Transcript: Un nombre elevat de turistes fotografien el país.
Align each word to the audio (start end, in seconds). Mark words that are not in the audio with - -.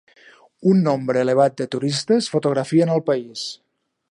Un 0.71 0.79
nombre 0.87 1.21
elevat 1.25 1.59
de 1.61 1.69
turistes 1.77 2.31
fotografien 2.37 2.95
el 2.97 3.05
país. 3.13 3.47